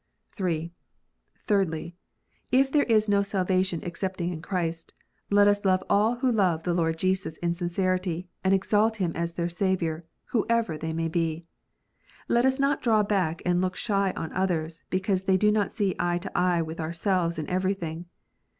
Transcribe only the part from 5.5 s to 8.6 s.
love all who love the Lord Jesus in sincerity, arid